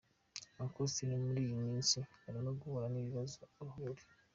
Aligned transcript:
Uncle 0.61 0.83
Austin 0.83 1.11
muri 1.25 1.39
iyi 1.45 1.55
minsi 1.65 1.97
arimo 2.27 2.49
guhura 2.59 2.85
n'ibibazo 2.89 3.41
uruhuri. 3.59 4.03